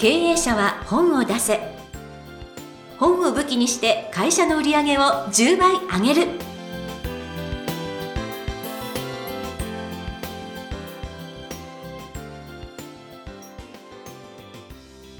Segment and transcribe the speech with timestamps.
[0.00, 1.58] 経営者は本を出せ。
[2.98, 6.28] 本を武器にして会社の売り上げを10倍上げる。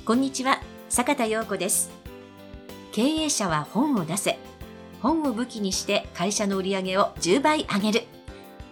[0.04, 1.90] こんにちは坂田陽子です。
[2.92, 4.38] 経営者は本を出せ。
[5.02, 8.06] 本を武器にして会社の売り上げを10倍上げる。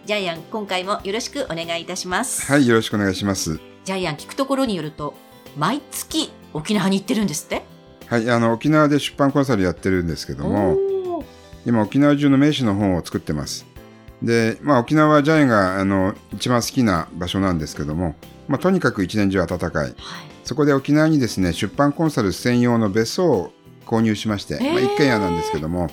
[0.04, 2.46] ジャイアン今回もよろしくお願いいたします。
[2.46, 3.58] はい、よろしくお願いします。
[3.84, 5.14] ジャイアン聞くところによると
[5.56, 7.64] 毎月沖縄に行ってるんですって？
[8.06, 11.24] はい、あの沖縄で出版コンサルやってるんですけども、
[11.64, 13.66] 今沖縄中の名士の本を作ってます。
[14.22, 18.14] で、まあ沖縄はジャイアンがあの一番好きな場所なんですけども、
[18.48, 19.84] まあとにかく一年中暖かい。
[19.84, 19.94] はい。
[20.44, 23.52] そこで沖縄にですね、出版コンサル専用の別荘を
[23.84, 25.90] 購入しまして、まあ一軒家なんですけども、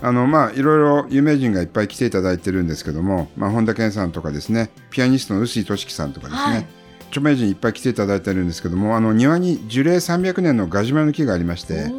[0.00, 6.66] あのまあいろいろ有名人がいっぱい来ていただいてるんですけども、まあ本田健さんとかですね、ピアニストの臼井俊樹さんとかですね、はい
[7.12, 11.92] 著名人いっぱい来ていただいてるんですけども、あの庭に樹齢300年のガジュマルの木がありまして、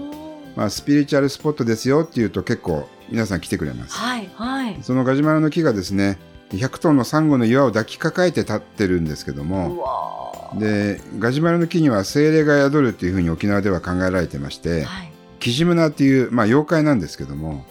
[0.55, 3.95] まあ、スピリチュアルスポットですよっていうと結構皆さん来てくれます。
[3.95, 4.78] はいはい。
[4.81, 6.17] そのガジュマルの木がですね、
[6.50, 15.11] 100トンのサンゴの岩を抱きかかえて立ってるんですけどうも、で、ガジュマルの木には精霊が宿るっていうふうに沖縄では考えられてまして、はい。
[15.39, 17.66] キジムナっていう、まあ、妖怪なんですけども、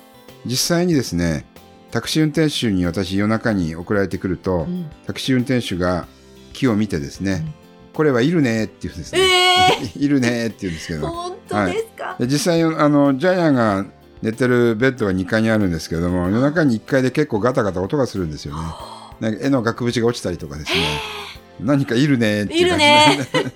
[0.46, 1.44] 実際にですね、
[1.90, 4.86] タクシー運転手に私夜中に送られてくると、うん。
[5.06, 6.06] タクシー運転手が
[6.52, 7.54] 木を見てですね、うん。
[7.92, 9.20] これはいるねって言うんですね。
[9.20, 13.86] え いるねって言うんですけー、ど、本当ですか、で実際あのジャイアンが
[14.22, 18.62] 寝てるベッドは2階にあるんですけども夜中に1階で結構ガタガタ音がするんですよね。
[19.20, 20.78] なんか絵の額縁が落ちたりとかですね。
[21.60, 22.84] 何かいるねっていう感じ
[23.32, 23.52] で、いる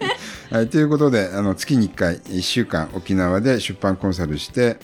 [0.50, 4.76] はい、ということであの月に1回1週間沖縄で出版コンサルして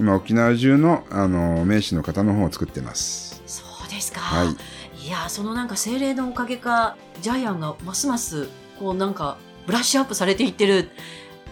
[0.00, 3.42] 今沖縄中のあの名士の方の本を作ってます。
[3.46, 4.73] そうですか、はい
[5.04, 10.90] いやそのなんか精霊のおかげかジャイアンがますますこうなんかブラッシュアップされていってる。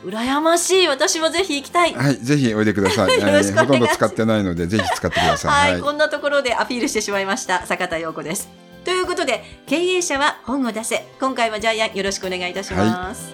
[0.04, 0.88] 羨ましい。
[0.88, 1.94] 私もぜひ行きたい。
[1.94, 3.08] はい、ぜひおいでください。
[3.08, 3.66] よろしくお願いします。
[3.66, 5.72] ほとんど使ってないのでぜひ使ってくださはい、い。
[5.74, 8.48] はいこんなところでアピールしてしまいました坂田陽子です。
[8.84, 11.06] ということで経営者は本を出せ。
[11.20, 13.32] 今回はジャイアンよろしくお願いいたします、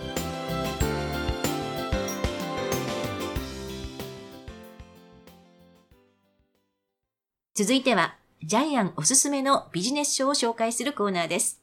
[7.54, 11.60] 続いてはジャイアンおすすめのビジネス書を紹介するコーナーです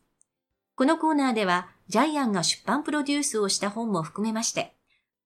[0.75, 4.75] このコーナーではジャイアンが出版プロデュースをした本も含めまして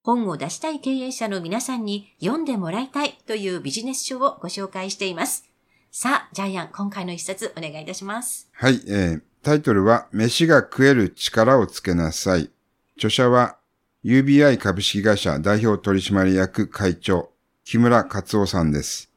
[0.03, 5.45] 本を出したい経営者の皆さんに読んでもらいたいというビジネス書をご紹介しています。
[5.91, 8.49] さあ、ジャイアン、今回の一冊お願いいたします。
[8.53, 12.51] はい、えータイトルは、飯が食える力をつけなさい。
[12.97, 13.57] 著者は、
[14.03, 17.29] UBI 株式会社代表取締役会長、
[17.63, 19.09] 木村克夫さんです。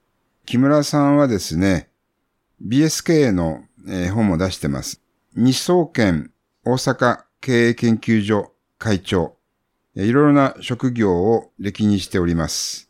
[0.47, 1.89] 木村さんはですね、
[2.65, 3.65] BSK の、
[4.15, 5.03] 本も出してます。
[5.35, 6.31] 日総研
[6.65, 9.37] 大阪経営研究所会長、
[9.97, 12.89] いろいろな職業を歴にしております。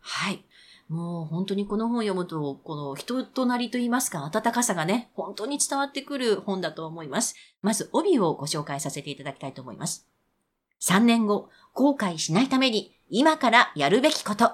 [0.00, 0.44] はい。
[0.88, 7.34] もう本当にこの本を読むと、この人となりといいますか、温かさがね、本当に伝わってくる本だと思います。
[7.62, 10.06] まず帯をご紹介させていただきたいと思います。
[10.80, 14.52] 3年後、後悔しないために、今からやるべきこと。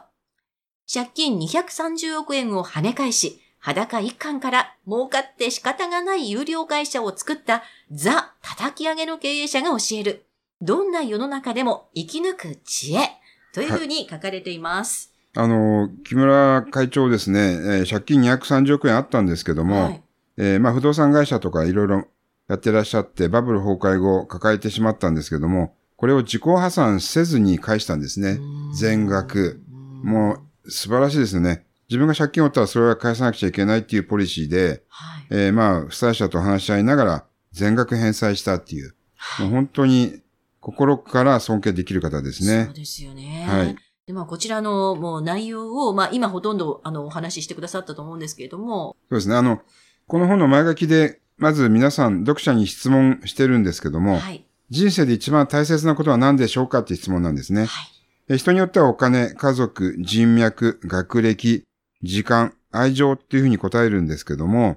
[0.92, 10.26] 借金230億円を跳ね返し、裸一貫から儲かって仕方がない有料会社を作ったザ叩き上げの経営者が教える。
[10.60, 13.08] どんな世の中でも生き抜く知恵。
[13.54, 15.14] というふうに書かれています。
[15.34, 20.02] あの、木村会長ですね、えー借金230億円あったんですけども、はい。
[20.36, 22.04] えーまあ、不動産会社とかいろいろ
[22.48, 28.40] やってらっしゃって、バブル崩壊後抱えてしまったんですけども、これを自己破産せずに返したんですね。
[28.78, 29.62] 全額。
[30.02, 31.64] もう素晴らしいですよね。
[31.94, 35.26] 自分が借金を負ったらそれは返さなくちゃいけないっていうポリシーで、はい。
[35.30, 38.96] えーまあ、負債者と話し合いながら全額返済したっていう、
[39.38, 40.20] もう本当に
[40.58, 42.74] 心から尊敬できる方ですねそう。
[42.74, 43.46] ですよね。
[43.48, 49.34] はいで、まあ、こちらのもう内容を、まあ、今ほとんど、あの、お話ししてくださったと思うんですけれども、そうですね。
[49.34, 49.62] あの、
[50.06, 54.44] この本の前書きで、まず皆さん読者に質問してるんですけども、はい。
[54.68, 57.64] 人生で一番大切なことは何でしょうかって質問なんですね。
[57.64, 57.94] はい。
[58.28, 61.64] え人によってはお金、家族、人脈、学歴、
[62.04, 64.76] 時間、愛情っていうふうに答えるんですけども、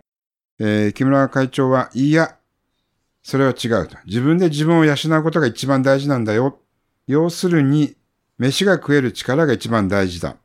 [0.59, 2.35] えー木村会長は、いや、
[3.21, 3.97] それは違うと。
[4.05, 6.59] 自分で自分を養うことが一番大事なんだよ。
[7.07, 7.95] 要するに、
[8.37, 10.37] 飯が食える力が一番大事だ。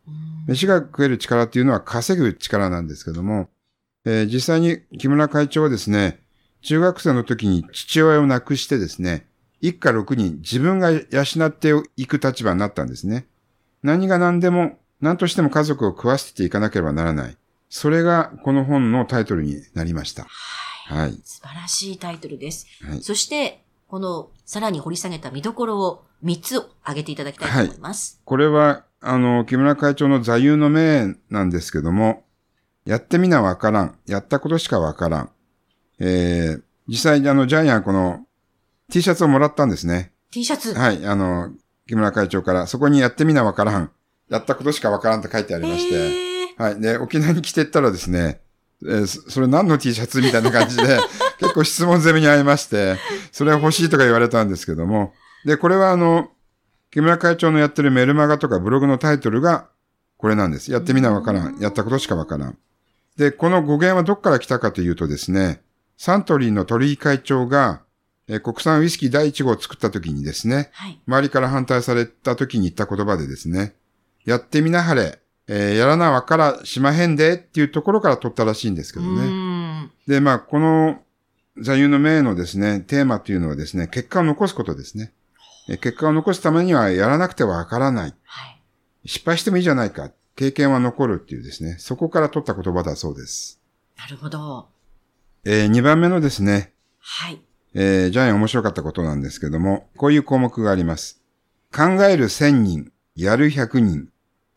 [0.47, 3.49] 飯が食える力っていうのは稼ぐ力なんですけども、
[4.05, 6.21] えー実際に木村会長はですね、
[6.63, 9.27] 中学生の時に父親を亡くしてですね、
[9.61, 11.01] 一家六人自分が養
[11.47, 13.27] っていく立場になったんですね。
[13.83, 17.37] 何が何でも、何としても家族を食わせていかなければならない。
[17.69, 20.27] それがこの本のタイトルになりました。
[20.87, 21.21] はい。
[21.25, 22.67] 素晴らしいタイトルです。
[22.83, 23.03] はい。
[23.03, 28.21] そして、この、さらに掘り下げた見どころを、3つを挙げていただきたいと思います。
[28.25, 32.25] これは、あの、木村会長の座右の銘なんですけども、
[32.85, 33.99] やってみなわからん。
[34.07, 35.31] やったことしかわからん。
[35.99, 38.25] えー、実際にあの、ジャイアンこの
[38.93, 40.13] T シャツをもらったんですね。
[40.31, 40.75] T シャツ。
[40.75, 41.51] はい、あの、
[41.89, 43.91] 木村会長から、そこにやってみなわからん。
[44.33, 46.81] やったことしかわからんって書いてありまして、はい。
[46.81, 48.41] で、沖縄に来てったらですね、
[48.83, 50.99] えーそそれ何の T シャツみたいな感じで、
[51.39, 52.97] 結構質問攻めに遭いまして、
[53.31, 55.13] それ欲しいとか言われたんですけども、
[55.45, 56.31] で、これはあの、
[56.91, 59.69] 木村会長のやってるメルマガとかブログのタイトルが
[60.17, 60.73] これなんです。
[60.73, 61.59] やってみなわからん。
[61.59, 62.59] やったことしかわからん。
[63.17, 65.61] で、この語源はどっから来たかというとですね、
[65.99, 67.83] サントリーの鳥居会長が、
[68.29, 71.01] えー国産ウイスキー第1号を作った時にですね、はい。
[71.07, 73.75] 周りから反対された時に言った言葉でですね、
[74.25, 79.91] やってみなはれ、えーやらなわからしまへんでっていうところから取ったらしいんですけどうね。
[80.07, 81.03] で、まあ、この
[81.61, 85.13] 座右の銘のですね、テーマというのはですね、結果を残すことですね。
[85.69, 88.15] えー結果を残すためにはやらなくてはわからない。
[88.25, 88.63] はい。
[89.05, 90.11] 失敗してもいいじゃないか。
[90.35, 93.61] 経験は残るっていうですね、そこから取った言葉だそうです。
[93.99, 94.69] なるほど。
[95.45, 97.43] え2番目のですね、はい。
[97.75, 101.21] えージャイアン面白かったことなんですけども、こういう項目があります。
[101.75, 104.09] 考える1000人、やる100人、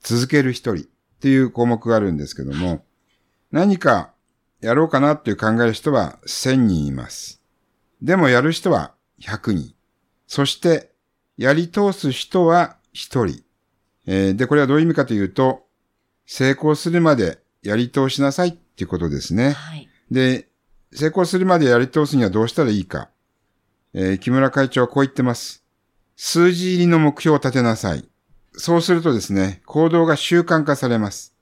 [0.06, 0.78] 続ける1人っ
[1.20, 2.86] ていう項目があるんですけども、
[3.52, 4.14] 何か
[4.62, 7.42] やろうかなっていう考える人は1000人います。
[8.04, 9.74] でもやる人は100人。
[10.28, 10.92] そして、
[11.38, 13.44] やり通す人は1人。
[14.06, 15.66] えーで、これはどういう意味かというと、
[16.28, 19.54] 成功するまでやり通しなさいっていうことですね。
[19.54, 19.90] はい。
[20.12, 20.50] で、
[20.94, 23.10] 成功するまでやり通すにはどうしたらいいか。
[23.94, 25.64] えー木村会長はこう言ってます。
[26.16, 28.08] 数字入りの目標を立てなさい。
[28.58, 31.34] そうするとですね、行動が習慣化されます。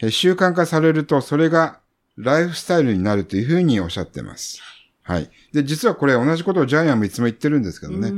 [0.00, 1.80] えー習慣化されると、それが
[2.16, 4.60] ライフスタイルになるというふうにおっしゃってます。
[5.02, 5.30] はい。
[5.52, 8.10] で、実はこれ同じことをジャイアンもいつも言ってるんですけどね。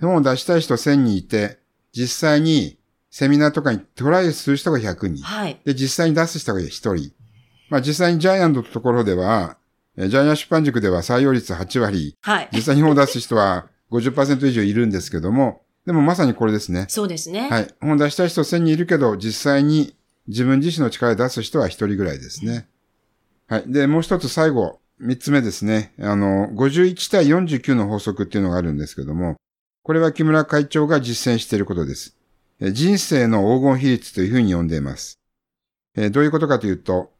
[0.00, 1.58] 本を出したい人1000人いて、
[1.92, 2.78] 実際に
[3.10, 5.22] セミナーとかにトライする人が100人。
[5.24, 5.60] はい。
[5.64, 7.12] で、実際に出す人が一人。
[7.70, 9.56] まあ実際にジャイアントのところでは、
[9.96, 12.48] えージャイアン出版塾では採用率8割、はい。
[12.52, 16.84] 実際に本を出す人は50%以上いるんですけども、でもまさにこれですね。
[16.90, 17.48] そうですね。
[17.48, 17.74] はい。
[17.80, 19.96] 本出したい人1000人いるけど、実際に
[20.26, 22.68] 自分自身の力で出す人は一人ぐらいですね。
[23.46, 23.64] はい。
[23.66, 25.94] で、もう一つ最後、三つ目ですね。
[25.98, 29.36] あの、51対49の法則っていうのがあるんですけども、
[29.82, 32.18] これは木村会長が実践していることです。
[32.60, 35.18] え人生の黄金比率というふうに呼んでいます。
[35.96, 37.14] えーどういうことかというと、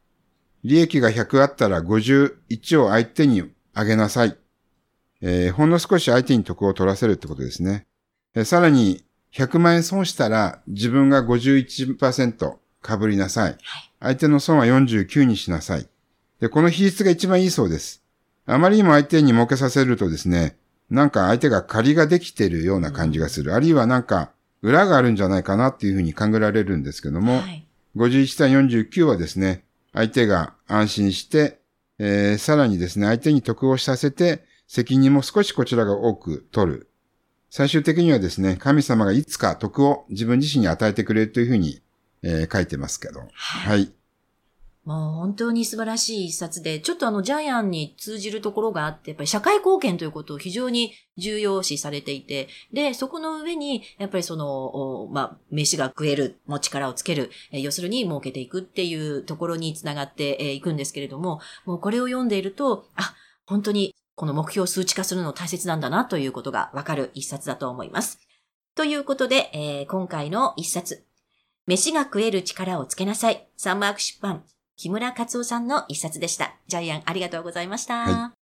[0.63, 4.37] 利益が100あったら51を相手にあげなさい。
[5.21, 7.87] えーほんの少し相手に得を取らせるってことですね。
[8.35, 9.03] えーさらに、
[9.33, 13.57] 100万円損したら自分が51%被りなさい。
[13.99, 15.87] 相手の損は49にしなさい。
[16.39, 18.03] で、この比率が一番いいそうです。
[18.45, 20.57] あまりにも相手に儲けさせるとですね、
[20.89, 23.53] なんか相手が借りができているような感じがする。
[23.53, 27.67] あるいはなんか裏があるんじゃないかなっていうふうに考えられるんですけども、はい。
[27.95, 31.59] 51対49はですね、相手が安心して、
[31.99, 36.88] えーさらにですね、相手に得をさせて、責任も少しこちらが多く取る。
[37.49, 41.81] 最終的にはですね、神様がいつか得を自分自身に与えてくれるというふうに、
[42.21, 43.21] えー書いてますけど。
[43.33, 43.91] はい。
[44.85, 63.13] もう本当に素晴らしい一冊で、ちょっとあのジャイアンに通じるところがあって、やっぱり社会貢献ということを非常に重要視されていて、で、そこの上に、やっぱりその、おまあ、飯が食える、もう力をつける、えー要するに儲けていくっていうところにつながってえーいくんですけれども、もうこれを読んでいると、あ、
[63.45, 68.19] 本当にこの目標を数値化するの大切なんだなということがわかる一冊だと思います。
[68.75, 71.05] ということで、えー今回の一冊、
[71.67, 73.47] 飯が食える力をつけなさい。
[73.55, 74.43] サンマーク出版。
[74.75, 76.53] 木村克夫さんの一冊でした。
[76.67, 78.03] ジャイアン、ありがとうございました。
[78.03, 78.33] は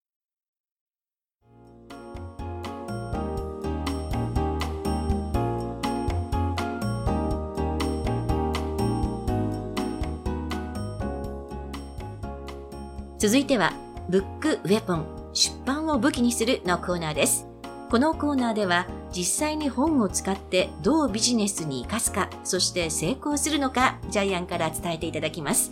[13.19, 13.74] 続いては、
[14.10, 17.46] ブックウェポン、出版を武器にするのコーナーです。
[17.91, 25.72] このコーナーでは、実際に本を使ってどうビジネスに活かすか、そして成功するのか、ジャイアンから伝えていただきます。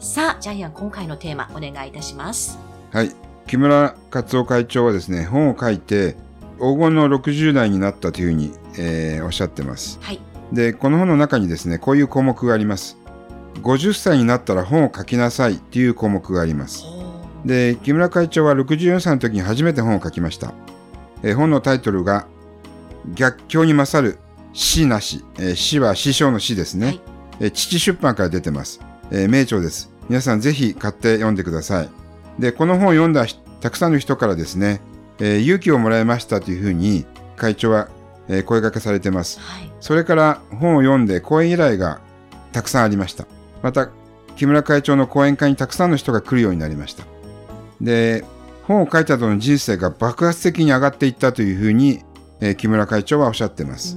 [0.00, 2.58] さあ、ジャイアン、今回のテーマ、お願いいたします。
[2.90, 3.12] はい。
[3.46, 6.16] 木村克夫会長はですね、本を書いて、
[6.58, 10.00] 黄金の60代になったというふうに、えーおっしゃってます。
[10.02, 10.18] はい。
[10.52, 12.98] で、この本の中にですね、こういう項目があります。
[13.62, 16.99] 50歳になったら本を書きなさいっていう項目があります。
[17.44, 20.52] で、木村会長は64歳の時に初めて本を書きました。
[21.22, 22.26] えー本のタイトルが、
[23.14, 24.18] 逆境に勝る
[24.52, 25.24] 死なし。
[25.38, 26.86] えー死は師匠の死ですね。
[26.86, 27.00] はい
[27.40, 28.80] えー父出版から出てます。
[29.10, 29.90] えー名著です。
[30.08, 31.88] 皆さんぜひ買って読んでください。
[32.38, 34.80] で、この本を読んだひたくさんの人からですね、
[35.18, 37.06] えー勇気をもらいましたというふうに
[37.36, 37.88] 会長は、
[38.28, 39.40] えー声掛けされてます。
[39.40, 39.70] はい。
[39.80, 42.00] それから本を読んで講演依頼が
[42.52, 43.24] たくさんありました。
[43.62, 43.88] また、
[44.36, 47.04] 木村会長の講演会にたくさんの人が来るようになりました。
[47.80, 48.24] で、
[48.64, 52.00] 本を書いた後の人生が爆発的に上がっていったというふうに、
[52.40, 53.96] えー木村会長はおっしゃってます。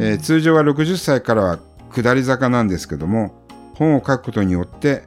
[0.00, 1.58] えー通常は60歳からは
[1.92, 5.02] 下り坂なんですけども、本を書くことによって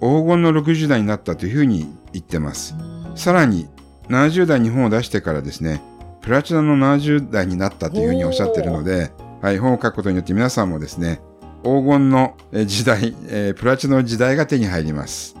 [0.00, 2.74] 黄金の60代になったというふうに言ってます。
[3.14, 3.68] さらに
[4.08, 5.80] 70代に本を出してからですね、
[6.20, 11.20] プラチナの70代になったというふうにおっしゃってるので、はい、本を書くことによって皆さんもですね、
[11.62, 15.36] 黄金のえー時代、えープラチナの時代が手に入ります。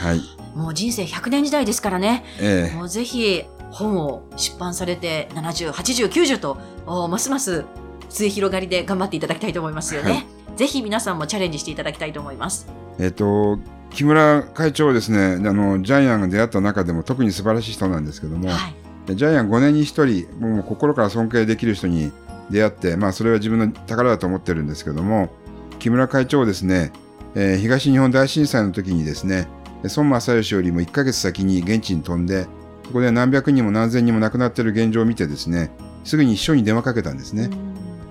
[0.00, 0.33] はい。
[0.54, 2.24] もう人生100年時代ですからね。
[2.40, 7.64] えーもうぜひ本を出版されて70、80、90とおますます
[8.08, 10.10] 末広がりで頑張っていただきたいと思いますよね。
[10.12, 12.68] はいぜひ皆さんもチャレンジしていただきたいと思います。
[12.98, 13.58] えっ、と、
[13.90, 18.68] 木村会長はですね、あの、ジャイアンが出会った中でも特に素晴らしい人なんですけども、は
[19.08, 19.16] い。
[19.16, 22.12] ジャイアン5年に1人、もう心から尊敬できる人に
[22.50, 25.30] 出会って、まあそれは自分の宝だと思ってるんですけども、
[25.78, 26.92] 木村会長はですね、
[27.34, 29.48] えー東日本大震災の時にですね、
[29.88, 32.46] 孫正義よりも1ヶ月先に現地に飛んで、
[32.84, 35.70] そこで何百人も何千人も亡くなっている現状を見てですね、
[36.04, 37.50] すぐに秘書に電話かけたんですね。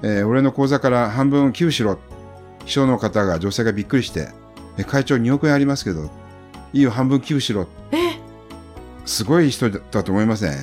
[0.03, 1.98] えー俺の口座から半分寄付しろ。
[2.65, 4.30] 秘書の方が、女性がびっくりして、
[4.77, 6.10] え会長2億円ありますけど、
[6.74, 7.68] いいよ、半分寄付しろ。
[7.92, 7.98] え？
[9.06, 10.53] すごい人だと思いません？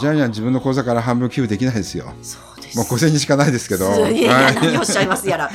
[0.00, 2.12] ジャイアン自分の口座から半分寄付できないですよ。
[2.22, 2.76] そうです。
[2.78, 4.08] もう5000円しかないですけど。
[4.08, 5.50] い 何をおっしゃいますやら。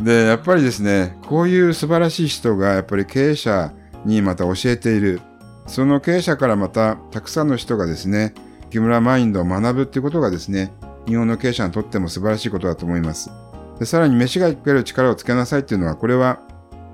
[0.00, 3.72] で、やっぱりですね、こういう素晴らしい人がやっぱり経営者
[4.08, 5.20] にまた教えている。
[5.66, 8.34] その経営者からまたたくさんの人がですね、
[8.70, 10.72] 木村マインドを学ぶっていうことがですね、
[11.06, 13.30] 日本の経営者にとっても素晴らしいことだと思います。
[13.78, 16.40] でさらに飯が食える力をつけなさいっていうのは、これは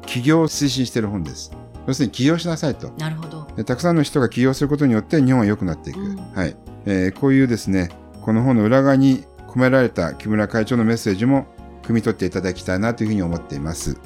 [0.07, 1.53] 起業を推進している本です。
[1.87, 2.91] 要するに起業しなさいと。
[2.99, 3.47] なるほど。
[3.57, 6.01] でたくさんの人が起業することによって日本は良くなっていく。
[6.01, 6.57] うんはい、
[6.87, 7.91] えーこういうですね、
[8.23, 11.47] この本の裏側に込められた木村会長のメッセージも
[11.83, 13.99] 汲み取っていただきたいなというふうに思っています。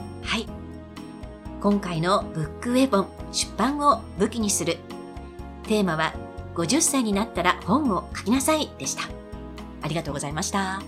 [1.61, 4.79] 今回のブックウェポン出版を武器にする。
[5.65, 6.15] テーマは
[6.55, 9.03] 50歳になったら本を書きなさいでした。
[9.83, 10.81] ありがとうございました。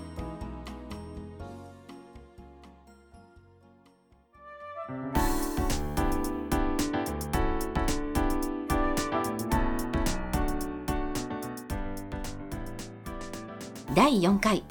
[13.93, 14.63] 第4回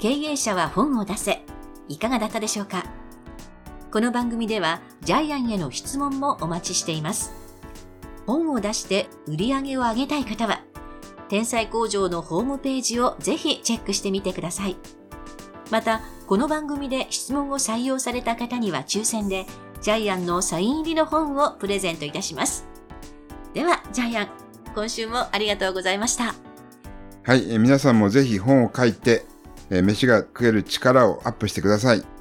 [0.00, 1.40] 経営者は本を出せ
[1.88, 2.84] いかがだったでしょうか？
[3.92, 7.32] この番組ではジャイアンへの質問もお待ちしています。
[8.24, 10.62] 本を出して売り上げを上げたい方は、
[11.28, 14.76] 天才工場のホームページをぜひチェックしてみてください。
[15.72, 19.46] また、この番組で質問を採用された方には抽選で、
[19.80, 22.68] ジャイアンのサイン入りの本をプレゼントいたします。
[23.54, 24.28] では、ジャイアン、
[24.72, 26.36] 今週もありがとうございました。
[27.24, 29.24] はい、え皆さんもぜひ本を書いて、
[29.68, 32.19] えー飯が食える力をアップしてください。